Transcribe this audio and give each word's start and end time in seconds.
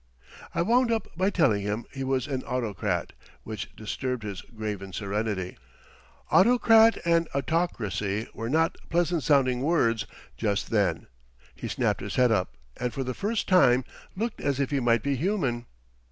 I 0.55 0.63
wound 0.63 0.91
up 0.91 1.15
by 1.15 1.29
telling 1.29 1.61
him 1.61 1.85
he 1.91 2.03
was 2.03 2.25
an 2.25 2.41
autocrat; 2.45 3.13
which 3.43 3.69
disturbed 3.75 4.23
his 4.23 4.41
graven 4.41 4.93
serenity. 4.93 5.59
Autocrat 6.31 6.97
and 7.05 7.27
autocracy 7.35 8.27
were 8.33 8.49
not 8.49 8.79
pleasant 8.89 9.21
sounding 9.21 9.61
words 9.61 10.07
just 10.37 10.71
then. 10.71 11.05
He 11.53 11.67
snapped 11.67 12.01
his 12.01 12.15
head 12.15 12.31
up, 12.31 12.55
and 12.77 12.91
for 12.91 13.03
the 13.03 13.13
first 13.13 13.47
time 13.47 13.83
looked 14.15 14.41
as 14.41 14.59
if 14.59 14.71
he 14.71 14.79
might 14.79 15.03
be 15.03 15.15
human. 15.17 15.67